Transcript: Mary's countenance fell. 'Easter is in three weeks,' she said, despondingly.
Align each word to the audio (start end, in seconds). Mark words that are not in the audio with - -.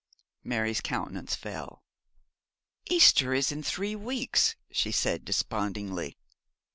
Mary's 0.43 0.81
countenance 0.81 1.35
fell. 1.35 1.83
'Easter 2.89 3.35
is 3.35 3.51
in 3.51 3.61
three 3.61 3.95
weeks,' 3.95 4.55
she 4.71 4.91
said, 4.91 5.23
despondingly. 5.23 6.17